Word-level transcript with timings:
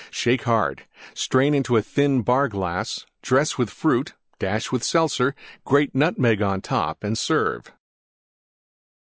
Shake 0.09 0.45
hard; 0.45 0.87
strain 1.13 1.53
into 1.53 1.79
thin 1.79 2.23
Bar 2.23 2.47
glass; 2.47 3.05
dress 3.21 3.59
with 3.59 3.69
Fruit; 3.69 4.15
dash 4.39 4.71
with 4.71 4.83
Seltzer; 4.83 5.35
grate 5.63 5.93
Nutmeg 5.93 6.41
on 6.41 6.61
top 6.61 7.03
and 7.03 7.15
serve. 7.15 7.71